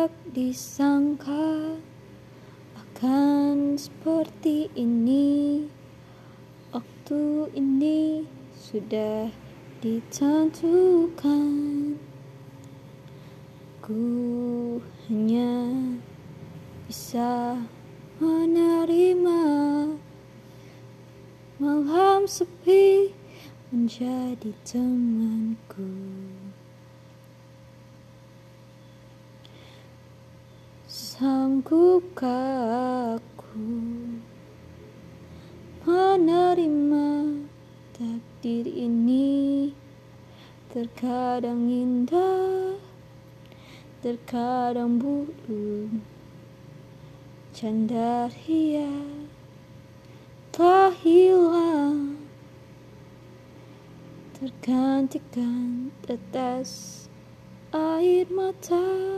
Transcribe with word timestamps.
Tak 0.00 0.32
disangka 0.32 1.76
akan 2.72 3.76
seperti 3.76 4.72
ini. 4.72 5.68
Waktu 6.72 7.52
ini 7.52 8.24
sudah 8.56 9.28
ditentukan. 9.84 11.52
Ku 13.84 14.08
hanya 15.04 15.68
bisa 16.88 17.60
menerima 18.24 19.44
Malam 21.60 22.24
sepi 22.24 23.12
menjadi 23.68 24.56
temanku 24.64 25.92
Sanggupkah 31.20 33.20
aku 33.20 33.76
menerima 35.84 37.12
takdir 37.92 38.64
ini 38.64 39.68
Terkadang 40.70 41.66
indah, 41.66 42.78
terkadang 44.00 45.02
buruk. 45.02 45.98
Canda 47.50 48.30
ria 48.30 48.86
telah 50.54 50.94
hilang. 51.04 52.22
Tergantikan 54.38 55.90
tetes 56.06 57.10
air 57.74 58.30
mata 58.30 59.09